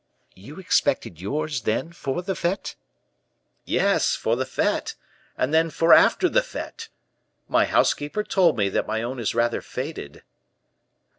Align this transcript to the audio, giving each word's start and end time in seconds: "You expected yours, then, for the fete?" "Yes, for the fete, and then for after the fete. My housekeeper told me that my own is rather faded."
"You 0.33 0.57
expected 0.59 1.21
yours, 1.21 1.61
then, 1.61 1.91
for 1.93 2.23
the 2.23 2.33
fete?" 2.35 2.75
"Yes, 3.65 4.15
for 4.15 4.35
the 4.35 4.47
fete, 4.47 4.95
and 5.37 5.53
then 5.53 5.69
for 5.69 5.93
after 5.93 6.27
the 6.27 6.41
fete. 6.41 6.89
My 7.47 7.65
housekeeper 7.65 8.23
told 8.23 8.57
me 8.57 8.67
that 8.69 8.87
my 8.87 9.03
own 9.03 9.19
is 9.19 9.35
rather 9.35 9.61
faded." 9.61 10.23